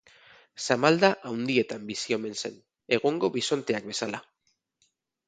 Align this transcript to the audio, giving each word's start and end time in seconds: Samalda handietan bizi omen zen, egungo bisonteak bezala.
Samalda 0.67 1.11
handietan 1.31 1.85
bizi 1.89 2.15
omen 2.17 2.33
zen, 2.45 2.57
egungo 2.97 3.29
bisonteak 3.37 3.87
bezala. 3.91 4.23